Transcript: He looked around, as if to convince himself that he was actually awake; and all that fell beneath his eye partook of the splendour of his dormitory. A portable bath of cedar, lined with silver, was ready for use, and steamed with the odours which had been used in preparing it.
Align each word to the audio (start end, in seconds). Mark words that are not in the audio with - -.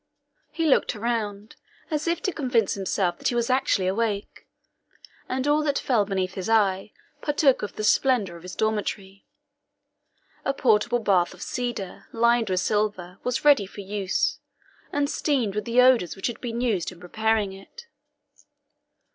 He 0.49 0.65
looked 0.65 0.95
around, 0.95 1.57
as 1.91 2.07
if 2.07 2.23
to 2.23 2.31
convince 2.33 2.73
himself 2.73 3.19
that 3.19 3.27
he 3.27 3.35
was 3.35 3.51
actually 3.51 3.85
awake; 3.85 4.47
and 5.29 5.47
all 5.47 5.61
that 5.61 5.77
fell 5.77 6.05
beneath 6.05 6.33
his 6.33 6.49
eye 6.49 6.91
partook 7.21 7.61
of 7.61 7.75
the 7.75 7.83
splendour 7.83 8.35
of 8.35 8.41
his 8.41 8.55
dormitory. 8.55 9.27
A 10.43 10.55
portable 10.55 10.97
bath 10.97 11.35
of 11.35 11.43
cedar, 11.43 12.07
lined 12.11 12.49
with 12.49 12.61
silver, 12.61 13.19
was 13.23 13.45
ready 13.45 13.67
for 13.67 13.81
use, 13.81 14.39
and 14.91 15.07
steamed 15.07 15.53
with 15.53 15.65
the 15.65 15.79
odours 15.79 16.15
which 16.15 16.25
had 16.25 16.41
been 16.41 16.61
used 16.61 16.91
in 16.91 16.99
preparing 16.99 17.53
it. 17.53 17.85